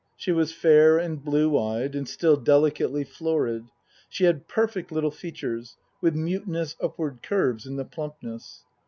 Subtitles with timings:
[0.17, 3.67] She was fair and blue eyed and still delicately florid;
[4.09, 8.63] she had perfect little features, with mutinous upward curves in the plumpness.